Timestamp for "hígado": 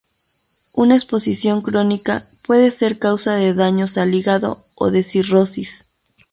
4.15-4.65